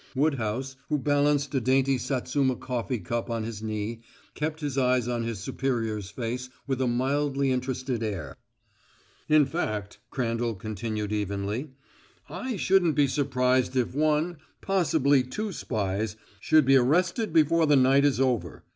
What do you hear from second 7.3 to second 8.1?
interested